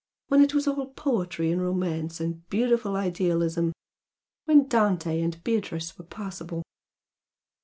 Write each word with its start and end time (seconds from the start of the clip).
When 0.29 0.41
it 0.41 0.55
was 0.55 0.67
all 0.67 0.87
poetry 0.87 1.51
and 1.51 1.61
romance 1.61 2.19
and 2.19 2.49
beautiful 2.49 2.95
idealism! 2.95 3.71
When 4.45 4.67
Dante 4.67 5.21
and 5.21 5.43
Beatrice 5.43 5.95
were 5.95 6.05
possible!" 6.05 6.63